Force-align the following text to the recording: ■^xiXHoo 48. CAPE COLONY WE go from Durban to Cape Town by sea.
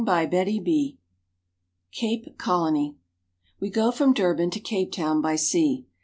■^xiXHoo 0.01 0.31
48. 0.33 0.97
CAPE 1.91 2.35
COLONY 2.39 2.95
WE 3.59 3.69
go 3.69 3.91
from 3.91 4.13
Durban 4.15 4.49
to 4.49 4.59
Cape 4.59 4.91
Town 4.91 5.21
by 5.21 5.35
sea. 5.35 5.85